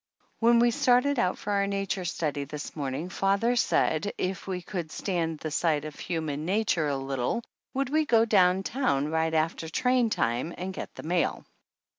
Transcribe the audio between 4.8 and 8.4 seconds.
stand the sight of human nature a little would we go